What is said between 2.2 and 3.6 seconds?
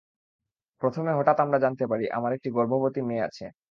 একটি গর্ভবতী মেয়ে আছে।